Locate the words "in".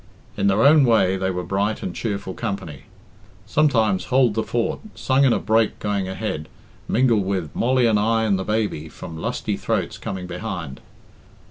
0.35-0.47, 5.25-5.31